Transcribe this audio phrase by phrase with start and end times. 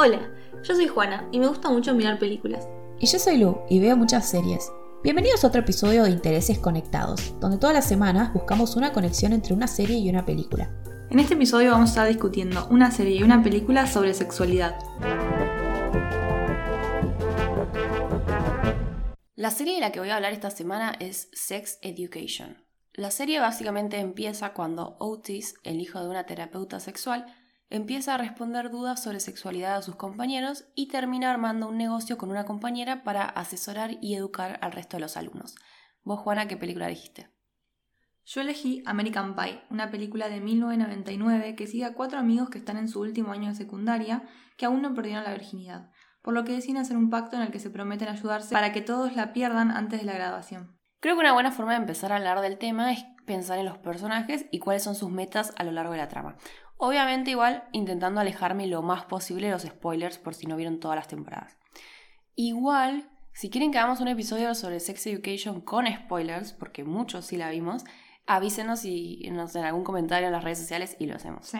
[0.00, 0.30] Hola,
[0.62, 2.68] yo soy Juana y me gusta mucho mirar películas.
[3.00, 4.70] Y yo soy Lu y veo muchas series.
[5.02, 9.54] Bienvenidos a otro episodio de Intereses Conectados, donde todas las semanas buscamos una conexión entre
[9.54, 10.70] una serie y una película.
[11.10, 14.78] En este episodio vamos a estar discutiendo una serie y una película sobre sexualidad.
[19.34, 22.62] La serie de la que voy a hablar esta semana es Sex Education.
[22.92, 27.26] La serie básicamente empieza cuando Otis, el hijo de una terapeuta sexual,
[27.70, 32.30] empieza a responder dudas sobre sexualidad a sus compañeros y termina armando un negocio con
[32.30, 35.54] una compañera para asesorar y educar al resto de los alumnos.
[36.02, 37.30] Vos, Juana, ¿qué película dijiste?
[38.24, 42.76] Yo elegí American Pie, una película de 1999 que sigue a cuatro amigos que están
[42.76, 44.22] en su último año de secundaria
[44.58, 45.90] que aún no perdieron la virginidad,
[46.20, 48.82] por lo que deciden hacer un pacto en el que se prometen ayudarse para que
[48.82, 50.78] todos la pierdan antes de la graduación.
[51.00, 53.78] Creo que una buena forma de empezar a hablar del tema es pensar en los
[53.78, 56.36] personajes y cuáles son sus metas a lo largo de la trama.
[56.78, 60.96] Obviamente igual intentando alejarme lo más posible de los spoilers por si no vieron todas
[60.96, 61.58] las temporadas.
[62.36, 67.36] Igual, si quieren que hagamos un episodio sobre Sex Education con spoilers, porque muchos sí
[67.36, 67.84] la vimos,
[68.26, 71.46] avísenos y nos en algún comentario en las redes sociales y lo hacemos.
[71.46, 71.58] Sí.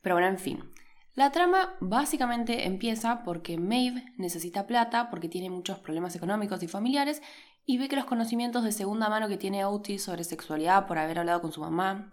[0.00, 0.72] Pero bueno, en fin.
[1.14, 7.20] La trama básicamente empieza porque Maeve necesita plata porque tiene muchos problemas económicos y familiares
[7.66, 11.18] y ve que los conocimientos de segunda mano que tiene Otis sobre sexualidad por haber
[11.18, 12.12] hablado con su mamá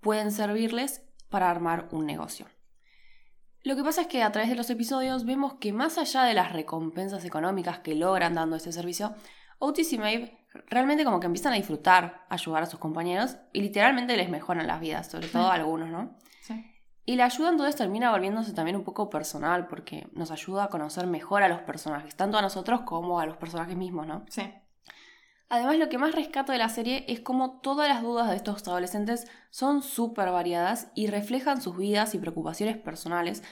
[0.00, 2.46] pueden servirles para armar un negocio.
[3.62, 6.34] Lo que pasa es que a través de los episodios vemos que más allá de
[6.34, 9.14] las recompensas económicas que logran dando este servicio,
[9.58, 14.16] Otis y Maeve realmente como que empiezan a disfrutar ayudar a sus compañeros y literalmente
[14.16, 16.16] les mejoran las vidas, sobre todo a algunos, ¿no?
[16.42, 16.64] Sí.
[17.04, 21.06] Y la ayuda entonces termina volviéndose también un poco personal porque nos ayuda a conocer
[21.06, 24.24] mejor a los personajes, tanto a nosotros como a los personajes mismos, ¿no?
[24.28, 24.42] Sí.
[25.50, 28.66] Además, lo que más rescato de la serie es cómo todas las dudas de estos
[28.68, 33.42] adolescentes son súper variadas y reflejan sus vidas y preocupaciones personales,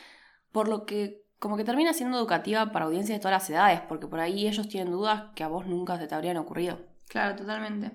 [0.52, 4.06] por lo que como que termina siendo educativa para audiencias de todas las edades, porque
[4.06, 6.80] por ahí ellos tienen dudas que a vos nunca se te habrían ocurrido.
[7.08, 7.90] Claro, totalmente.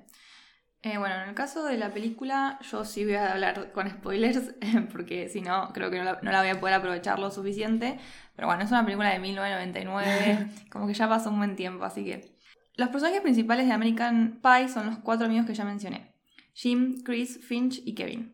[0.82, 4.54] Eh, bueno, en el caso de la película, yo sí voy a hablar con spoilers,
[4.92, 7.98] porque si no, creo que no la, no la voy a poder aprovechar lo suficiente.
[8.36, 12.04] Pero bueno, es una película de 1999, como que ya pasó un buen tiempo, así
[12.04, 12.33] que
[12.76, 16.14] los personajes principales de American Pie son los cuatro amigos que ya mencioné.
[16.54, 18.34] Jim, Chris, Finch y Kevin.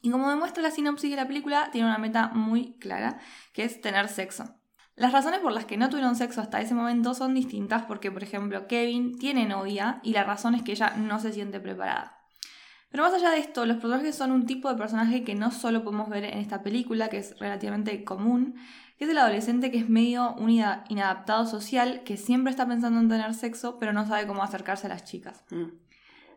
[0.00, 3.20] Y como demuestra la sinopsis de la película, tiene una meta muy clara,
[3.52, 4.56] que es tener sexo.
[4.96, 8.22] Las razones por las que no tuvieron sexo hasta ese momento son distintas porque, por
[8.22, 12.18] ejemplo, Kevin tiene novia y la razón es que ella no se siente preparada.
[12.90, 15.82] Pero más allá de esto, los personajes son un tipo de personaje que no solo
[15.82, 18.56] podemos ver en esta película, que es relativamente común,
[19.02, 23.08] que es el adolescente que es medio un inadaptado social, que siempre está pensando en
[23.08, 25.42] tener sexo, pero no sabe cómo acercarse a las chicas.
[25.50, 25.64] Mm.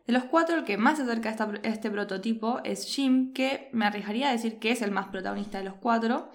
[0.07, 3.85] De los cuatro, el que más se acerca a este prototipo es Jim, que me
[3.85, 6.31] arriesgaría a decir que es el más protagonista de los cuatro.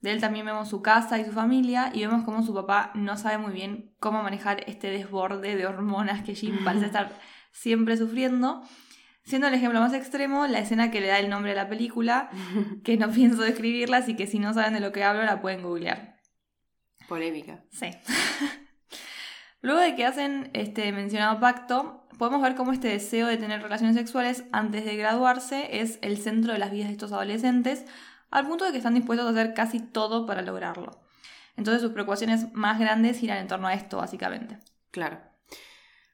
[0.00, 3.18] De él también vemos su casa y su familia y vemos cómo su papá no
[3.18, 7.12] sabe muy bien cómo manejar este desborde de hormonas que Jim parece estar
[7.52, 8.62] siempre sufriendo.
[9.26, 12.30] Siendo el ejemplo más extremo, la escena que le da el nombre a la película,
[12.84, 15.62] que no pienso describirla, así que si no saben de lo que hablo, la pueden
[15.62, 16.20] googlear.
[17.08, 17.64] Polémica.
[17.72, 17.90] Sí.
[19.62, 23.96] Luego de que hacen este mencionado pacto, podemos ver cómo este deseo de tener relaciones
[23.96, 27.84] sexuales antes de graduarse es el centro de las vidas de estos adolescentes,
[28.30, 31.00] al punto de que están dispuestos a hacer casi todo para lograrlo.
[31.56, 34.58] Entonces sus preocupaciones más grandes giran en torno a esto, básicamente.
[34.92, 35.18] Claro.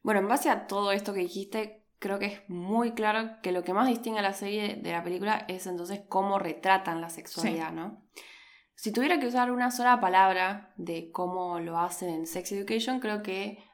[0.03, 3.63] Bueno, en base a todo esto que dijiste, creo que es muy claro que lo
[3.63, 7.73] que más distingue a la serie de la película es entonces cómo retratan la sexualidad,
[7.73, 8.03] ¿no?
[8.75, 13.23] Si tuviera que usar una sola palabra de cómo lo hacen en Sex Education, creo
[13.23, 13.65] que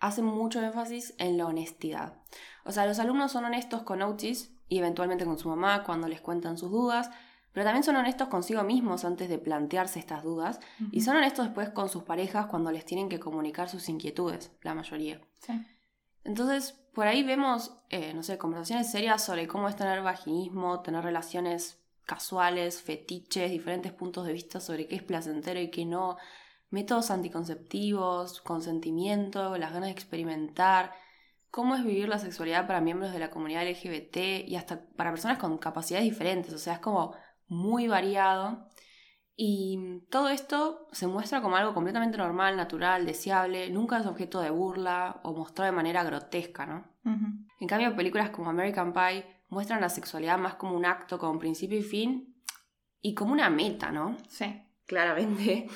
[0.00, 2.20] hacen mucho énfasis en la honestidad.
[2.64, 6.20] O sea, los alumnos son honestos con Otis y eventualmente con su mamá cuando les
[6.20, 7.10] cuentan sus dudas,
[7.52, 10.58] pero también son honestos consigo mismos antes de plantearse estas dudas
[10.90, 14.74] y son honestos después con sus parejas cuando les tienen que comunicar sus inquietudes, la
[14.74, 15.20] mayoría.
[15.40, 15.52] Sí.
[16.26, 21.04] Entonces, por ahí vemos, eh, no sé, conversaciones serias sobre cómo es tener vaginismo, tener
[21.04, 26.16] relaciones casuales, fetiches, diferentes puntos de vista sobre qué es placentero y qué no,
[26.70, 30.94] métodos anticonceptivos, consentimiento, las ganas de experimentar,
[31.50, 35.38] cómo es vivir la sexualidad para miembros de la comunidad LGBT y hasta para personas
[35.38, 37.14] con capacidades diferentes, o sea, es como
[37.46, 38.68] muy variado.
[39.38, 44.48] Y todo esto se muestra como algo completamente normal, natural, deseable, nunca es objeto de
[44.48, 46.84] burla o mostrado de manera grotesca, ¿no?
[47.60, 51.78] En cambio, películas como American Pie muestran la sexualidad más como un acto, como principio
[51.78, 52.42] y fin,
[53.00, 54.16] y como una meta, ¿no?
[54.28, 54.62] Sí.
[54.86, 55.68] Claramente.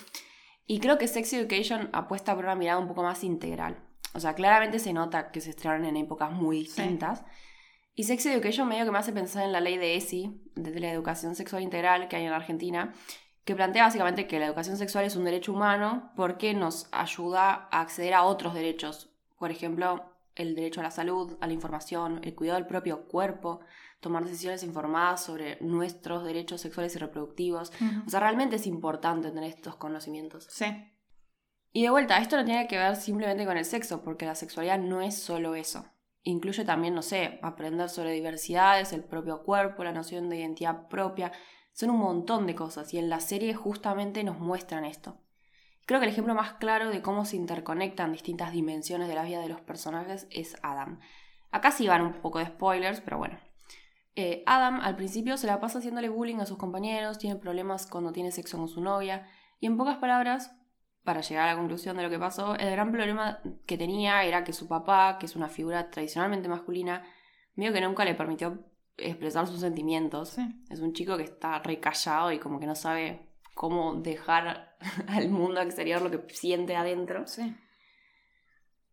[0.67, 3.77] Y creo que Sex Education apuesta por una mirada un poco más integral.
[4.15, 7.25] O sea, claramente se nota que se estrenaron en épocas muy distintas.
[7.95, 10.91] Y Sex Education medio que me hace pensar en la ley de ESI, de la
[10.91, 12.95] educación sexual integral que hay en Argentina,
[13.51, 17.81] que plantea básicamente que la educación sexual es un derecho humano porque nos ayuda a
[17.81, 19.11] acceder a otros derechos.
[19.41, 20.05] Por ejemplo,
[20.37, 23.59] el derecho a la salud, a la información, el cuidado del propio cuerpo,
[23.99, 27.73] tomar decisiones informadas sobre nuestros derechos sexuales y reproductivos.
[28.07, 30.47] O sea, realmente es importante tener estos conocimientos.
[30.49, 30.67] Sí.
[31.73, 34.79] Y de vuelta, esto no tiene que ver simplemente con el sexo, porque la sexualidad
[34.79, 35.87] no es solo eso.
[36.23, 41.33] Incluye también, no sé, aprender sobre diversidades, el propio cuerpo, la noción de identidad propia.
[41.73, 45.19] Son un montón de cosas y en la serie justamente nos muestran esto.
[45.87, 49.41] Creo que el ejemplo más claro de cómo se interconectan distintas dimensiones de la vida
[49.41, 51.01] de los personajes es Adam.
[51.51, 53.39] Acá sí van un poco de spoilers, pero bueno.
[54.15, 58.13] Eh, Adam al principio se la pasa haciéndole bullying a sus compañeros, tiene problemas cuando
[58.13, 59.27] tiene sexo con su novia,
[59.59, 60.55] y en pocas palabras,
[61.05, 64.45] para llegar a la conclusión de lo que pasó, el gran problema que tenía era
[64.45, 67.03] que su papá, que es una figura tradicionalmente masculina,
[67.55, 68.70] medio que nunca le permitió
[69.03, 70.37] expresar sus sentimientos.
[70.69, 74.77] Es un chico que está recallado y como que no sabe cómo dejar
[75.09, 77.27] al mundo exterior lo que siente adentro.
[77.27, 77.55] Sí.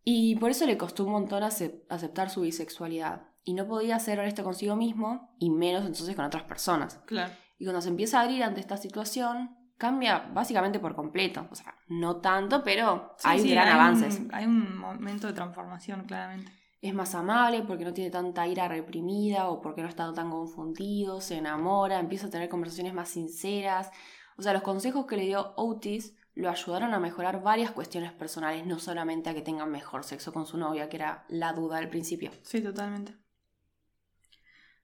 [0.03, 3.23] Y por eso le costó un montón aceptar su bisexualidad.
[3.43, 6.99] Y no podía ser honesto consigo mismo, y menos entonces con otras personas.
[7.05, 7.33] Claro.
[7.59, 11.47] Y cuando se empieza a abrir ante esta situación, cambia básicamente por completo.
[11.51, 14.21] O sea, no tanto, pero hay gran avances.
[14.31, 16.51] hay un momento de transformación, claramente.
[16.81, 21.21] Es más amable porque no tiene tanta ira reprimida o porque no está tan confundido,
[21.21, 23.91] se enamora, empieza a tener conversaciones más sinceras.
[24.37, 28.65] O sea, los consejos que le dio Otis lo ayudaron a mejorar varias cuestiones personales,
[28.67, 31.89] no solamente a que tenga mejor sexo con su novia, que era la duda al
[31.89, 32.31] principio.
[32.43, 33.15] Sí, totalmente.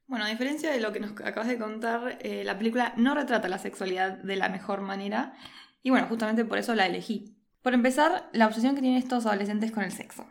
[0.07, 3.47] Bueno, a diferencia de lo que nos acabas de contar, eh, la película no retrata
[3.47, 5.33] la sexualidad de la mejor manera
[5.83, 7.37] y bueno, justamente por eso la elegí.
[7.61, 10.25] Por empezar, la obsesión que tienen estos adolescentes con el sexo.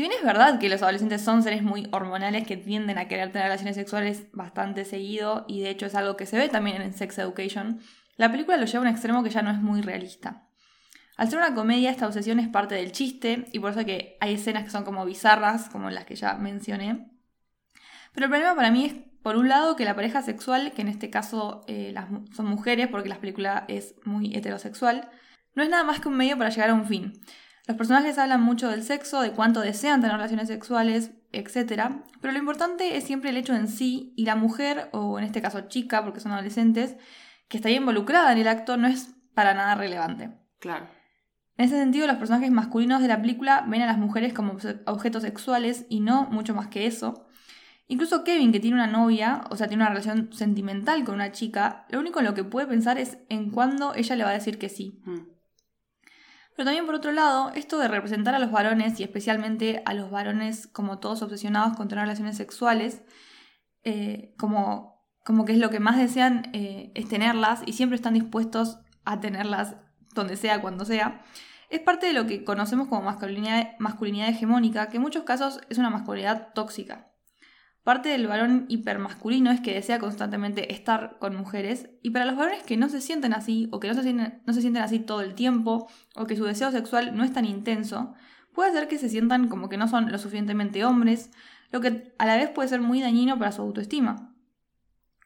[0.00, 3.32] Si bien es verdad que los adolescentes son seres muy hormonales que tienden a querer
[3.32, 6.94] tener relaciones sexuales bastante seguido y de hecho es algo que se ve también en
[6.94, 7.80] Sex Education,
[8.16, 10.48] la película lo lleva a un extremo que ya no es muy realista.
[11.18, 14.36] Al ser una comedia, esta obsesión es parte del chiste y por eso que hay
[14.36, 17.10] escenas que son como bizarras, como las que ya mencioné.
[18.14, 20.88] Pero el problema para mí es, por un lado, que la pareja sexual, que en
[20.88, 21.94] este caso eh,
[22.34, 25.10] son mujeres, porque la película es muy heterosexual,
[25.54, 27.20] no es nada más que un medio para llegar a un fin.
[27.70, 31.82] Los personajes hablan mucho del sexo, de cuánto desean tener relaciones sexuales, etc.
[32.20, 35.40] Pero lo importante es siempre el hecho en sí y la mujer, o en este
[35.40, 36.96] caso chica, porque son adolescentes,
[37.46, 40.32] que está involucrada en el acto, no es para nada relevante.
[40.58, 40.88] Claro.
[41.58, 44.56] En ese sentido, los personajes masculinos de la película ven a las mujeres como
[44.86, 47.28] objetos sexuales y no mucho más que eso.
[47.86, 51.86] Incluso Kevin, que tiene una novia, o sea, tiene una relación sentimental con una chica,
[51.88, 54.58] lo único en lo que puede pensar es en cuándo ella le va a decir
[54.58, 55.00] que sí.
[55.04, 55.39] Mm.
[56.60, 60.10] Pero también por otro lado, esto de representar a los varones y especialmente a los
[60.10, 63.00] varones como todos obsesionados con tener relaciones sexuales,
[63.82, 68.12] eh, como, como que es lo que más desean eh, es tenerlas y siempre están
[68.12, 69.76] dispuestos a tenerlas
[70.14, 71.22] donde sea, cuando sea,
[71.70, 75.78] es parte de lo que conocemos como masculinidad, masculinidad hegemónica, que en muchos casos es
[75.78, 77.09] una masculinidad tóxica.
[77.82, 82.62] Parte del varón hipermasculino es que desea constantemente estar con mujeres y para los varones
[82.62, 85.22] que no se sienten así o que no se sienten, no se sienten así todo
[85.22, 88.14] el tiempo o que su deseo sexual no es tan intenso,
[88.52, 91.30] puede ser que se sientan como que no son lo suficientemente hombres,
[91.70, 94.34] lo que a la vez puede ser muy dañino para su autoestima.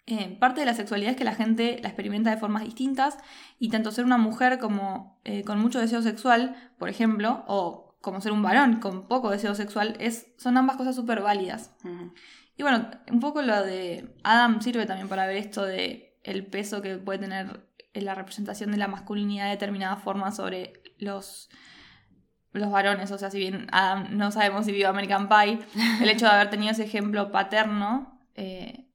[0.06, 3.16] Eh, parte de la sexualidad es que la gente la experimenta de formas distintas
[3.58, 8.20] y tanto ser una mujer como eh, con mucho deseo sexual, por ejemplo, o como
[8.20, 11.74] ser un varón con poco deseo sexual, es, son ambas cosas súper válidas.
[12.56, 16.82] Y bueno, un poco lo de Adam sirve también para ver esto de el peso
[16.82, 21.50] que puede tener en la representación de la masculinidad de determinada forma sobre los,
[22.52, 23.10] los varones.
[23.10, 25.60] O sea, si bien Adam no sabemos si vive American Pie,
[26.00, 28.88] el hecho de haber tenido ese ejemplo paterno eh,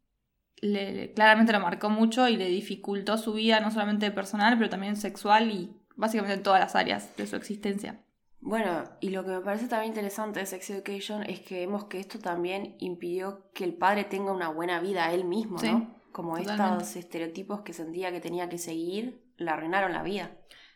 [0.62, 4.96] le, claramente lo marcó mucho y le dificultó su vida, no solamente personal, pero también
[4.96, 8.02] sexual y básicamente en todas las áreas de su existencia.
[8.42, 12.00] Bueno, y lo que me parece también interesante de Sex Education es que vemos que
[12.00, 15.94] esto también impidió que el padre tenga una buena vida a él mismo, ¿no?
[16.12, 20.32] Como estos estereotipos que sentía que tenía que seguir, le arruinaron la vida.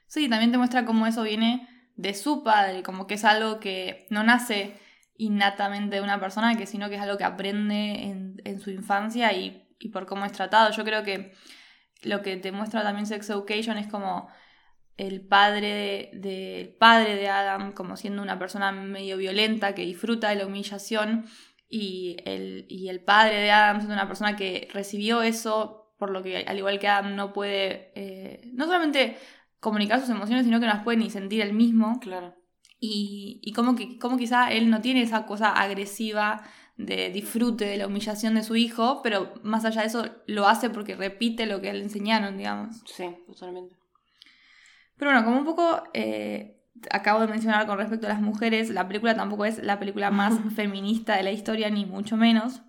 [0.07, 4.07] Sí, también te muestra cómo eso viene de su padre, como que es algo que
[4.09, 4.77] no nace
[5.15, 9.31] innatamente de una persona, que sino que es algo que aprende en, en su infancia
[9.33, 10.71] y, y por cómo es tratado.
[10.71, 11.33] Yo creo que
[12.01, 14.27] lo que te muestra también Sex Education es como
[14.97, 20.35] el padre de, padre de Adam como siendo una persona medio violenta que disfruta de
[20.35, 21.25] la humillación
[21.67, 26.21] y el, y el padre de Adam siendo una persona que recibió eso, por lo
[26.21, 29.17] que al igual que Adam no puede eh, no solamente
[29.59, 31.99] comunicar sus emociones, sino que no las puede ni sentir él mismo.
[31.99, 32.35] Claro.
[32.79, 36.43] Y, y como, que, como quizá él no tiene esa cosa agresiva
[36.75, 40.69] de disfrute de la humillación de su hijo, pero más allá de eso lo hace
[40.69, 42.81] porque repite lo que le enseñaron, digamos.
[42.85, 43.75] Sí, totalmente.
[44.97, 48.87] Pero bueno, como un poco eh, acabo de mencionar con respecto a las mujeres, la
[48.87, 52.61] película tampoco es la película más feminista de la historia, ni mucho menos.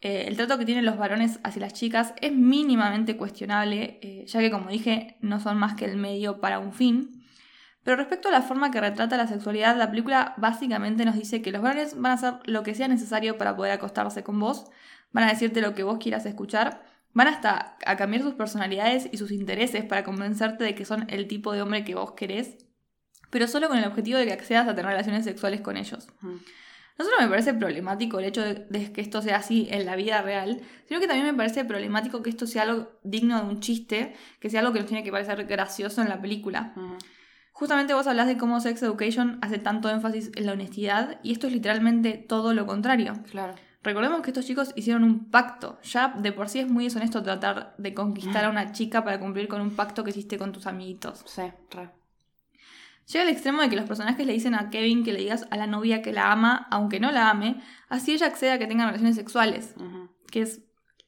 [0.00, 4.40] Eh, el trato que tienen los varones hacia las chicas es mínimamente cuestionable, eh, ya
[4.40, 7.22] que como dije, no son más que el medio para un fin.
[7.84, 11.52] Pero respecto a la forma que retrata la sexualidad, la película básicamente nos dice que
[11.52, 14.66] los varones van a hacer lo que sea necesario para poder acostarse con vos,
[15.12, 19.16] van a decirte lo que vos quieras escuchar, van hasta a cambiar sus personalidades y
[19.16, 22.58] sus intereses para convencerte de que son el tipo de hombre que vos querés,
[23.30, 26.08] pero solo con el objetivo de que accedas a tener relaciones sexuales con ellos.
[26.22, 30.20] No solo me parece problemático el hecho de, que esto sea así en la vida
[30.20, 34.14] real, sino que también me parece problemático que esto sea algo digno de un chiste,
[34.40, 36.74] que sea algo que nos tiene que parecer gracioso en la película.
[37.52, 41.46] Justamente vos hablas de cómo Sex Education hace tanto énfasis en la honestidad y esto
[41.46, 43.14] es literalmente todo lo contrario.
[43.30, 43.54] Claro.
[43.82, 45.80] Recordemos que estos chicos hicieron un pacto.
[45.82, 49.48] Ya de por sí es muy deshonesto tratar de conquistar a una chica para cumplir
[49.48, 51.24] con un pacto que hiciste con tus amiguitos.
[51.26, 51.90] Sí, re.
[53.06, 55.56] Llega al extremo de que los personajes le dicen a Kevin que le digas a
[55.56, 58.86] la novia que la ama, aunque no la ame, así ella accede a que tengan
[58.86, 59.74] relaciones sexuales,
[60.30, 60.62] que es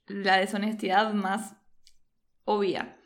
[0.07, 1.55] la deshonestidad más
[2.45, 2.97] obvia.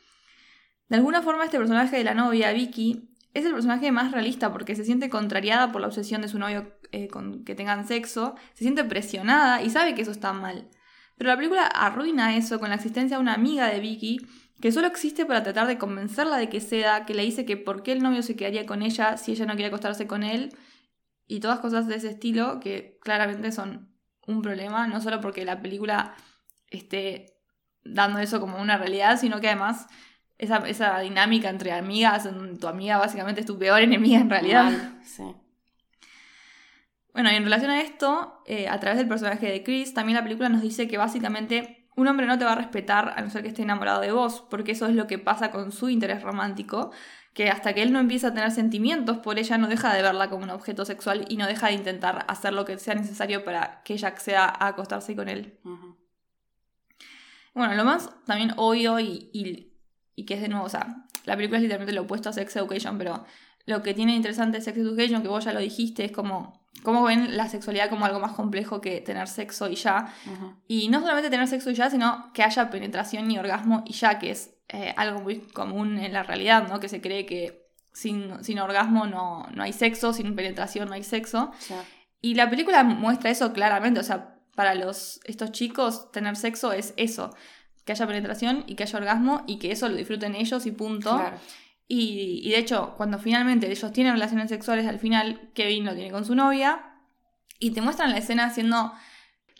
[0.88, 4.74] De alguna forma este personaje de la novia, Vicky, es el personaje más realista porque
[4.74, 8.64] se siente contrariada por la obsesión de su novio eh, con que tengan sexo, se
[8.64, 10.68] siente presionada y sabe que eso está mal.
[11.16, 14.20] Pero la película arruina eso con la existencia de una amiga de Vicky
[14.60, 17.82] que solo existe para tratar de convencerla de que ceda, que le dice que por
[17.82, 20.56] qué el novio se quedaría con ella si ella no quiere acostarse con él
[21.26, 23.92] y todas cosas de ese estilo que claramente son
[24.26, 26.14] un problema, no solo porque la película
[26.68, 27.38] esté
[27.84, 29.86] dando eso como una realidad, sino que además
[30.38, 32.28] esa, dinámica entre amigas,
[32.60, 34.72] tu amiga básicamente es tu peor enemiga en realidad.
[35.02, 35.34] sí.
[37.14, 40.22] Bueno, y en relación a esto, eh, a través del personaje de Chris, también la
[40.22, 43.42] película nos dice que básicamente un hombre no te va a respetar a no ser
[43.42, 46.92] que esté enamorado de vos, porque eso es lo que pasa con su interés romántico,
[47.34, 50.30] que hasta que él no empieza a tener sentimientos por ella, no deja de verla
[50.30, 53.82] como un objeto sexual y no deja de intentar hacer lo que sea necesario para
[53.82, 55.58] que ella acceda a acostarse con él.
[57.54, 59.30] Bueno, lo más también obvio y,
[60.14, 62.54] y que es de nuevo, o sea, la película es literalmente lo opuesto a Sex
[62.56, 63.24] Education, pero
[63.66, 67.36] lo que tiene interesante Sex Education, que vos ya lo dijiste, es como cómo ven
[67.36, 70.12] la sexualidad como algo más complejo que tener sexo y ya.
[70.66, 74.18] Y no solamente tener sexo y ya, sino que haya penetración y orgasmo y ya,
[74.18, 76.80] que es eh, algo muy común en la realidad, ¿no?
[76.80, 81.02] Que se cree que sin, sin orgasmo no, no, hay sexo, sin penetración no hay
[81.02, 81.52] sexo.
[82.20, 86.92] Y la película muestra eso claramente, o sea, para los, estos chicos tener sexo es
[86.96, 87.30] eso
[87.84, 91.18] que haya penetración y que haya orgasmo y que eso lo disfruten ellos y punto.
[91.88, 96.10] Y, y, de hecho, cuando finalmente ellos tienen relaciones sexuales, al final Kevin lo tiene
[96.10, 96.94] con su novia
[97.58, 98.92] y te muestran la escena haciendo...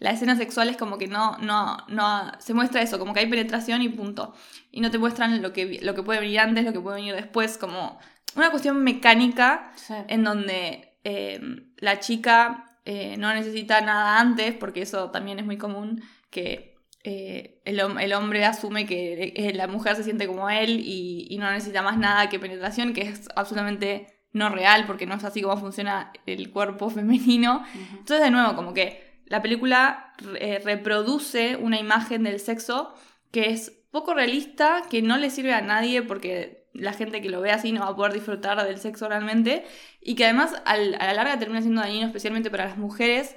[0.01, 3.27] La escena sexual es como que no, no, no, se muestra eso, como que hay
[3.27, 4.33] penetración y punto.
[4.71, 7.17] Y no te muestran lo que, lo que puede venir antes, lo que puede venir
[7.17, 7.99] después, como
[8.37, 9.73] una cuestión mecánica
[10.07, 11.41] en donde eh,
[11.79, 16.78] la chica eh, no necesita nada antes, porque eso también es muy común, que
[17.11, 21.81] eh, el, hombre asume que eh, la mujer se siente como él y, no necesita
[21.81, 26.13] más nada que penetración, que es absolutamente no real porque no es así como funciona
[26.27, 27.65] el cuerpo femenino.
[27.93, 32.95] Entonces, de nuevo, como que la película eh, reproduce una imagen del sexo
[33.31, 37.41] que es poco realista, que no le sirve a nadie porque la gente que lo
[37.41, 39.65] ve así no va a poder disfrutar del sexo realmente
[40.03, 43.35] y que además a la larga termina siendo dañino especialmente para las mujeres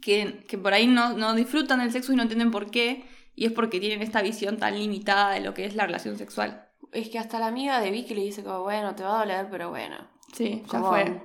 [0.00, 3.52] que, por ahí no, no disfrutan del sexo y no entienden por qué, y es
[3.52, 6.68] porque tienen esta visión tan limitada de lo que es la relación sexual.
[6.92, 9.48] Es que hasta la amiga de Vicky le dice como, bueno, te va a doler,
[9.50, 9.96] pero bueno.
[10.32, 11.20] Sí, ya fue.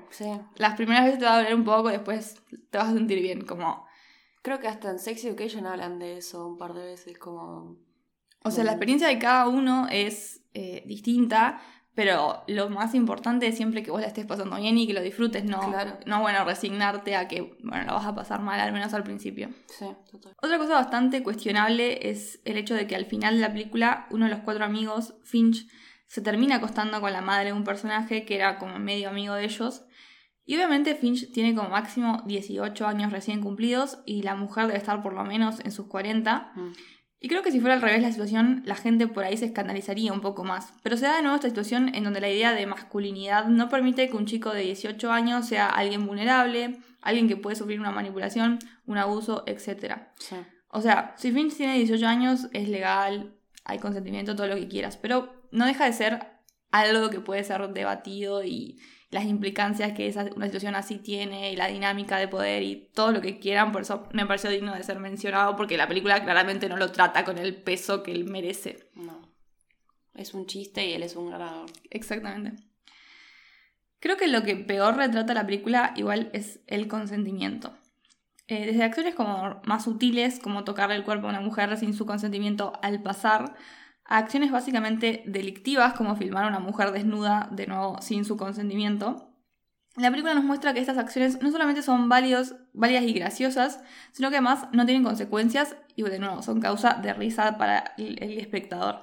[0.55, 3.41] Las primeras veces te va a doler un poco, después te vas a sentir bien,
[3.41, 3.87] como...
[4.41, 7.77] Creo que hasta en Sex Education hablan de eso un par de veces, como...
[8.43, 11.61] O sea, la experiencia de cada uno es eh, distinta,
[11.99, 15.01] pero lo más importante es siempre que vos la estés pasando bien y que lo
[15.01, 15.59] disfrutes, no,
[16.05, 19.49] no bueno, resignarte a que, bueno, lo vas a pasar mal, al menos al principio.
[19.67, 20.33] Sí, total.
[20.41, 24.27] Otra cosa bastante cuestionable es el hecho de que al final de la película, uno
[24.27, 25.67] de los cuatro amigos, Finch,
[26.07, 29.43] se termina acostando con la madre de un personaje que era como medio amigo de
[29.43, 29.83] ellos.
[30.45, 35.03] Y obviamente Finch tiene como máximo 18 años recién cumplidos y la mujer debe estar
[35.03, 36.53] por lo menos en sus 40.
[37.21, 40.13] Y creo que si fuera al revés la situación, la gente por ahí se escandalizaría
[40.13, 40.73] un poco más.
[40.83, 44.09] Pero se da de nuevo esta situación en donde la idea de masculinidad no permite
[44.09, 48.59] que un chico de 18 años sea alguien vulnerable, alguien que puede sufrir una manipulación,
[48.85, 49.95] un abuso, etc.
[50.69, 53.35] O sea, si Finch tiene 18 años, es legal,
[53.65, 54.95] hay consentimiento, todo lo que quieras.
[54.95, 56.39] Pero no deja de ser
[56.71, 61.55] algo que puede ser debatido y las implicancias que esa, una situación así tiene y
[61.55, 64.83] la dinámica de poder y todo lo que quieran, por eso me pareció digno de
[64.83, 68.89] ser mencionado porque la película claramente no lo trata con el peso que él merece.
[68.93, 69.21] No.
[70.13, 71.69] Es un chiste y él es un ganador.
[71.89, 72.61] Exactamente.
[73.99, 77.73] Creo que lo que peor retrata la película igual es el consentimiento.
[78.47, 82.05] Eh, desde acciones como más sutiles, como tocarle el cuerpo a una mujer sin su
[82.05, 83.55] consentimiento al pasar,
[84.09, 89.31] a acciones básicamente delictivas, como filmar a una mujer desnuda, de nuevo, sin su consentimiento.
[89.97, 94.29] La película nos muestra que estas acciones no solamente son válidos, válidas y graciosas, sino
[94.29, 98.99] que además no tienen consecuencias y de nuevo son causa de risa para el, espectador.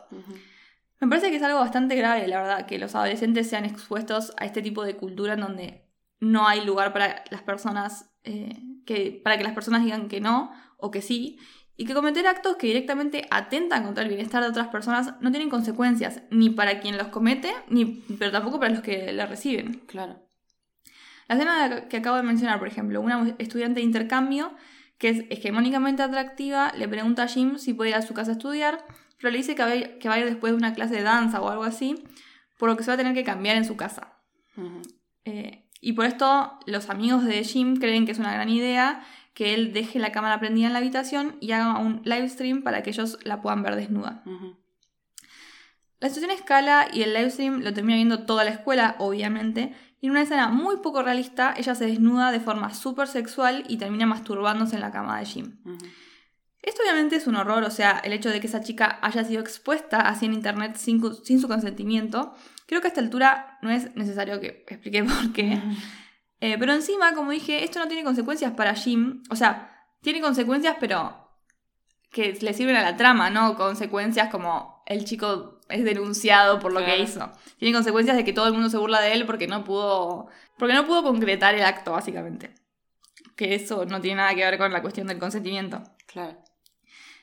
[0.99, 4.45] Me parece que es algo bastante grave, la verdad, que los adolescentes sean expuestos a
[4.45, 5.87] este tipo de cultura en donde
[6.19, 10.53] no hay lugar para las personas, eh, que, para que las personas digan que no
[10.79, 11.39] o que sí,
[11.77, 15.51] y que cometer actos que directamente atentan contra el bienestar de otras personas no tienen
[15.51, 19.83] consecuencias, ni para quien los comete, ni, pero tampoco para los que la reciben.
[19.87, 20.23] Claro.
[21.29, 24.55] La escena que acabo de mencionar, por ejemplo, una estudiante de intercambio
[24.99, 28.35] que es hegemónicamente atractiva le pregunta a Jim si puede ir a su casa a
[28.35, 28.87] estudiar,
[29.19, 31.65] pero le dice que va, a ir, después de una clase de danza o algo
[31.65, 32.05] así,
[32.59, 34.15] por lo que se va a tener que cambiar en su casa.
[35.25, 39.05] Eh, y por esto los amigos de Jim creen que es una gran idea
[39.37, 42.83] que él deje la cámara prendida en la habitación y haga un live stream para
[42.83, 44.23] que ellos la puedan ver desnuda.
[46.01, 50.07] La situación escala y el live stream lo termina viendo toda la escuela, obviamente, y
[50.07, 54.07] en una escena muy poco realista, ella se desnuda de forma súper sexual y termina
[54.07, 55.59] masturbándose en la cama de Jim.
[56.63, 59.43] Esto obviamente es un horror, o sea, el hecho de que esa chica haya sido
[59.43, 60.99] expuesta así en internet sin,
[61.39, 62.35] su consentimiento,
[62.67, 65.61] creo que a esta altura no es necesario que explique por qué.
[66.41, 69.23] Eh, pero encima, como dije, esto no tiene consecuencias para Jim.
[69.31, 71.27] O sea, tiene consecuencias, pero
[72.11, 73.57] que le sirven a la trama, ¿no?
[73.57, 77.31] Consecuencias como el chico es denunciado por lo que hizo.
[77.59, 80.29] Tiene consecuencias de que todo el mundo se burla de él porque no pudo.
[80.59, 82.55] Porque no pudo concretar el acto, básicamente.
[83.37, 85.83] Que eso no tiene nada que ver con la cuestión del consentimiento.
[86.07, 86.39] Claro.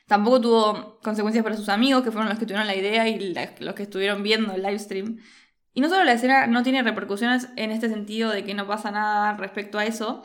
[0.06, 3.74] Tampoco tuvo consecuencias para sus amigos, que fueron los que tuvieron la idea y los
[3.74, 5.18] que estuvieron viendo el live stream.
[5.74, 8.92] Y no solo la escena no tiene repercusiones en este sentido de que no pasa
[8.92, 10.24] nada respecto a eso,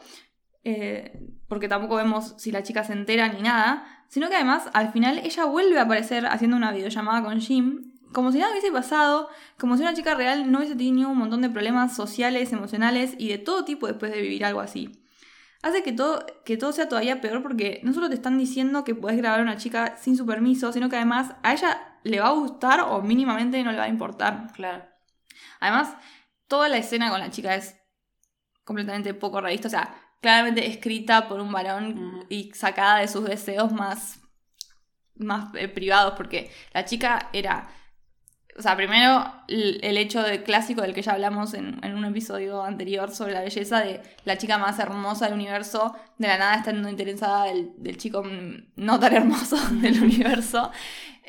[0.63, 4.91] eh, porque tampoco vemos si la chica se entera ni nada, sino que además al
[4.91, 9.29] final ella vuelve a aparecer haciendo una videollamada con Jim, como si nada hubiese pasado,
[9.57, 13.29] como si una chica real no hubiese tenido un montón de problemas sociales, emocionales y
[13.29, 15.03] de todo tipo después de vivir algo así.
[15.61, 18.95] Hace que todo, que todo sea todavía peor porque no solo te están diciendo que
[18.95, 22.27] puedes grabar a una chica sin su permiso, sino que además a ella le va
[22.27, 24.47] a gustar o mínimamente no le va a importar.
[24.53, 24.83] Claro.
[25.59, 25.95] Además,
[26.47, 27.75] toda la escena con la chica es
[28.63, 29.67] completamente poco realista.
[29.67, 34.19] O sea, claramente escrita por un varón y sacada de sus deseos más,
[35.15, 36.13] más eh, privados.
[36.15, 37.69] Porque la chica era.
[38.59, 42.61] O sea, primero el, hecho de clásico del que ya hablamos en, en, un episodio
[42.61, 46.89] anterior sobre la belleza de la chica más hermosa del universo, de la nada estando
[46.89, 48.21] interesada del, del chico
[48.75, 50.71] no tan hermoso del universo.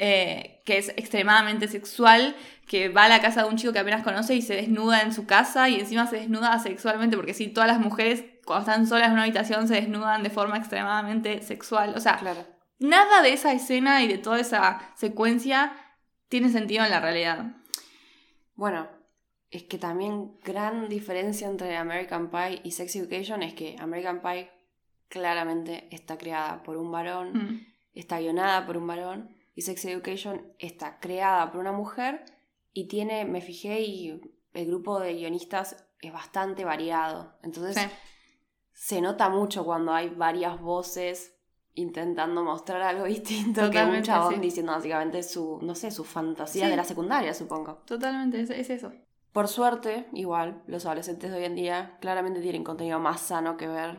[0.02, 2.34] Eh, que es extremadamente sexual,
[2.66, 5.12] que va a la casa de un chico que apenas conoce y se desnuda en
[5.12, 9.08] su casa y encima se desnuda sexualmente, porque si todas las mujeres cuando están solas
[9.08, 11.92] en una habitación se desnudan de forma extremadamente sexual.
[11.96, 12.18] O sea,
[12.78, 15.72] nada de esa escena y de toda esa secuencia
[16.30, 17.56] tiene sentido en la realidad.
[18.54, 18.88] Bueno,
[19.50, 24.50] es que también gran diferencia entre American Pie y Sex Education es que American Pie
[25.08, 27.66] claramente está creada por un varón, mm.
[27.94, 32.24] está guionada por un varón y Sex Education está creada por una mujer
[32.72, 34.20] y tiene, me fijé, y
[34.54, 37.36] el grupo de guionistas es bastante variado.
[37.42, 37.90] Entonces
[38.72, 41.39] se nota mucho cuando hay varias voces
[41.74, 46.76] intentando mostrar algo distinto que un chabón diciendo básicamente su, no sé, su fantasía de
[46.76, 47.82] la secundaria, supongo.
[47.86, 48.92] Totalmente, es, es eso.
[49.32, 53.68] Por suerte, igual, los adolescentes de hoy en día claramente tienen contenido más sano que
[53.68, 53.98] ver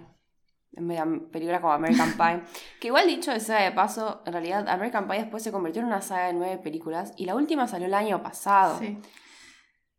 [0.74, 2.44] en películas como American Pie.
[2.80, 6.02] que igual dicho sea de paso, en realidad American Pie después se convirtió en una
[6.02, 8.80] saga de nueve películas y la última salió el año pasado.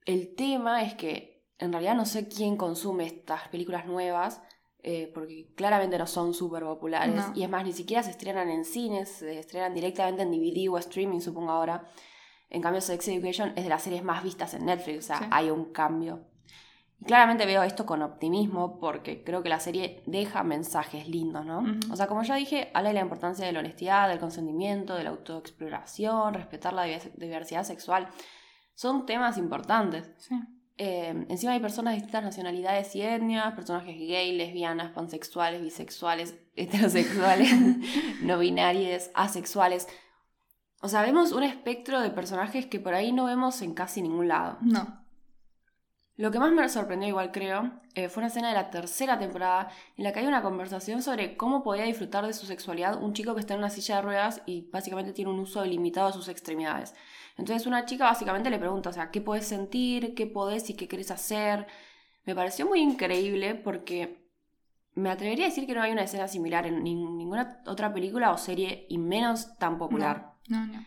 [0.05, 4.43] El tema es que en realidad no sé quién consume estas películas nuevas.
[4.85, 7.25] Eh, porque claramente no son súper populares.
[7.35, 10.79] Y es más, ni siquiera se estrenan en cines, se estrenan directamente en DVD o
[10.79, 11.89] streaming, supongo ahora.
[12.51, 15.51] En cambio, Sex Education es de las series más vistas en Netflix, o sea, hay
[15.51, 16.27] un cambio
[17.05, 21.65] claramente veo esto con optimismo porque creo que la serie deja mensajes lindos, ¿no?
[21.91, 25.05] O sea, como ya dije, habla de la importancia de la honestidad, del consentimiento, de
[25.05, 28.09] la autoexploración, respetar la diversidad sexual.
[28.75, 30.11] Son temas importantes.
[30.19, 30.35] Sí.
[30.85, 37.53] Eh, encima hay personas de distintas nacionalidades y etnias, personajes gay, lesbianas, pansexuales, bisexuales, heterosexuales,
[38.23, 39.87] no binarias, asexuales.
[40.81, 44.27] O sea, vemos un espectro de personajes que por ahí no vemos en casi ningún
[44.27, 44.59] lado.
[44.61, 45.01] No.
[46.17, 49.71] Lo que más me sorprendió, igual creo, eh, fue una escena de la tercera temporada
[49.97, 53.35] en la que hay una conversación sobre cómo podía disfrutar de su sexualidad un chico
[53.35, 56.27] que está en una silla de ruedas y básicamente tiene un uso ilimitado de sus
[56.27, 56.93] extremidades.
[57.37, 60.15] Entonces una chica básicamente le pregunta, o sea, ¿qué puedes sentir?
[60.15, 61.67] ¿Qué podés y qué querés hacer?
[62.25, 64.23] Me pareció muy increíble porque
[64.95, 68.39] me atrevería a decir que no hay una escena similar en ninguna otra película o
[68.39, 70.35] serie y menos tan popular.
[70.49, 70.85] No, no.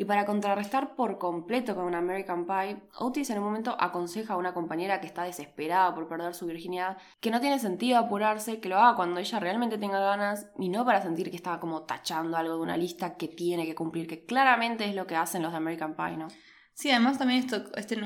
[0.00, 4.54] Y para contrarrestar por completo con American Pie, Otis en un momento aconseja a una
[4.54, 8.78] compañera que está desesperada por perder su virginidad que no tiene sentido apurarse, que lo
[8.78, 12.54] haga cuando ella realmente tenga ganas y no para sentir que estaba como tachando algo
[12.54, 15.58] de una lista que tiene que cumplir, que claramente es lo que hacen los de
[15.58, 16.28] American Pie, ¿no?
[16.72, 18.00] Sí, además también esto, este,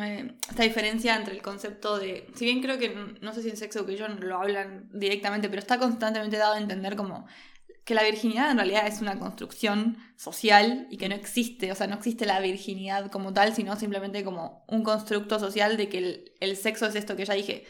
[0.51, 3.77] esta diferencia entre el concepto de, si bien creo que no sé si en Sex
[3.77, 7.25] Education lo hablan directamente, pero está constantemente dado a entender como
[7.85, 11.87] que la virginidad en realidad es una construcción social y que no existe, o sea,
[11.87, 16.57] no existe la virginidad como tal, sino simplemente como un constructo social de que el,
[16.57, 17.67] sexo es esto que ya dije,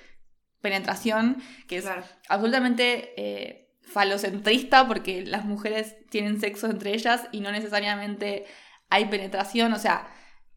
[0.60, 1.86] penetración, que es
[2.28, 8.44] absolutamente eh, falocentrista porque las mujeres tienen sexo entre ellas y no necesariamente
[8.90, 10.06] hay penetración, o sea,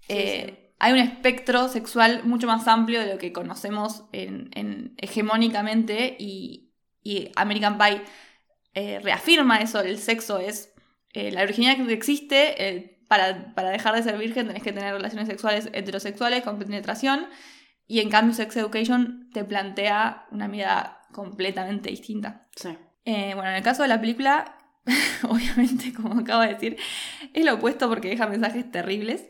[0.07, 6.75] eh, hay un espectro sexual mucho más amplio de lo que conocemos en, hegemónicamente y,
[7.01, 8.03] y American Pie
[8.79, 10.71] eh, reafirma eso, el sexo es
[11.13, 14.93] eh, la virginidad que existe, eh, para, para, dejar de ser virgen tenés que tener
[14.93, 17.25] relaciones sexuales heterosexuales con penetración,
[17.87, 22.47] y en cambio Sex Education te plantea una mirada completamente distinta.
[22.55, 22.69] Sí.
[23.03, 24.59] bueno, en el caso de la película,
[25.23, 26.77] obviamente, como acabo de decir,
[27.33, 29.23] es lo opuesto porque deja mensajes terribles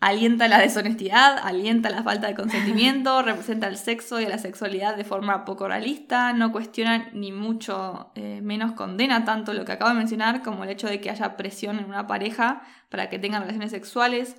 [0.00, 5.04] alienta la deshonestidad, alienta la falta de consentimiento, representa el sexo y la sexualidad de
[5.04, 9.98] forma poco realista, no cuestiona ni mucho eh, menos condena tanto lo que acabo de
[9.98, 13.70] mencionar como el hecho de que haya presión en una pareja para que tengan relaciones
[13.70, 14.36] sexuales,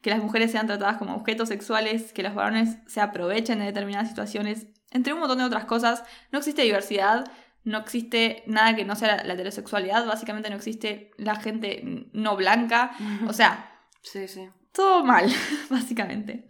[0.00, 4.08] que las mujeres sean tratadas como objetos sexuales, que los varones se aprovechen de determinadas
[4.08, 6.02] situaciones, entre un montón de otras cosas.
[6.30, 7.24] No existe diversidad,
[7.64, 12.92] no existe nada que no sea la heterosexualidad, básicamente no existe la gente no blanca,
[13.28, 13.70] o sea...
[14.02, 15.30] Sí, sí todo mal,
[15.70, 16.46] básicamente.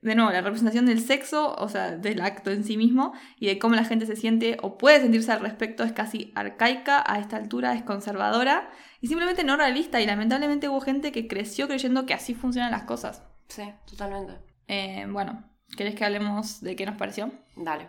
[0.00, 3.58] De nuevo, la representación del sexo, o sea, del acto en sí mismo, y de
[3.58, 7.36] cómo la gente se siente o puede sentirse al respecto es casi arcaica, a esta
[7.36, 10.00] altura es conservadora y simplemente no realista.
[10.00, 13.24] Y lamentablemente hubo gente que creció creyendo que así funcionan las cosas.
[13.48, 14.34] Sí, totalmente.
[14.68, 17.32] Eh, bueno, ¿querés que hablemos de qué nos pareció?
[17.56, 17.88] Dale.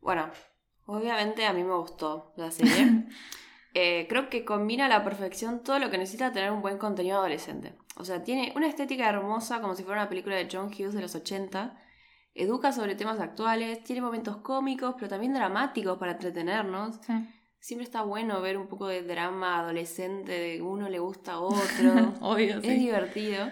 [0.00, 0.30] Bueno,
[0.86, 3.06] obviamente a mí me gustó la serie.
[3.72, 7.18] Eh, creo que combina a la perfección todo lo que necesita tener un buen contenido
[7.18, 7.74] adolescente.
[7.96, 11.02] O sea, tiene una estética hermosa como si fuera una película de John Hughes de
[11.02, 11.78] los 80.
[12.34, 16.98] Educa sobre temas actuales, tiene momentos cómicos, pero también dramáticos para entretenernos.
[17.58, 22.14] Siempre está bueno ver un poco de drama adolescente, de uno le gusta a otro.
[22.20, 23.50] Obvio, es divertido.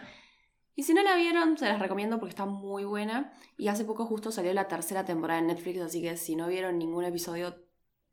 [0.75, 3.33] Y si no la vieron, se las recomiendo porque está muy buena.
[3.57, 6.79] Y hace poco justo salió la tercera temporada en Netflix, así que si no vieron
[6.79, 7.57] ningún episodio,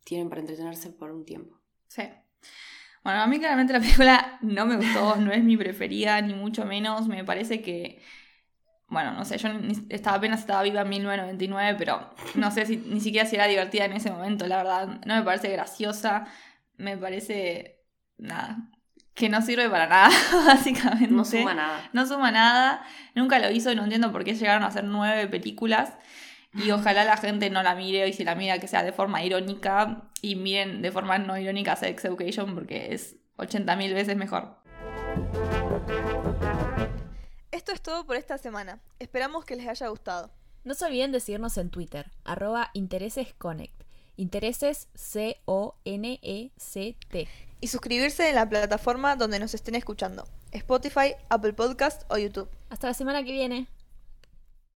[0.04, 1.65] tienen para entretenerse por un tiempo.
[1.88, 2.04] Sí.
[3.04, 6.66] Bueno, a mí claramente la película no me gustó, no es mi preferida, ni mucho
[6.66, 7.08] menos.
[7.08, 8.02] Me parece que.
[8.88, 9.50] Bueno, no sé, yo
[9.90, 13.86] estaba, apenas estaba viva en 1999, pero no sé si ni siquiera si era divertida
[13.86, 15.02] en ese momento, la verdad.
[15.06, 16.26] No me parece graciosa,
[16.78, 17.84] me parece.
[18.18, 18.58] Nada.
[19.14, 20.10] Que no sirve para nada,
[20.48, 21.14] básicamente.
[21.14, 21.90] No suma nada.
[21.94, 22.84] No suma nada.
[23.14, 25.94] Nunca lo hizo y no entiendo por qué llegaron a hacer nueve películas.
[26.56, 29.24] Y ojalá la gente no la mire y si la mira que sea de forma
[29.24, 34.56] irónica y miren de forma no irónica Sex Education porque es 80.000 veces mejor.
[37.52, 38.80] Esto es todo por esta semana.
[39.00, 40.32] Esperamos que les haya gustado.
[40.64, 43.84] No se olviden de seguirnos en Twitter, arroba interesesconnect.
[44.18, 45.38] Intereses C-O-N-E-C-T.
[47.60, 50.26] Y suscribirse en la plataforma donde nos estén escuchando.
[50.52, 52.50] Spotify, Apple Podcast o YouTube.
[52.70, 53.68] Hasta la semana que viene.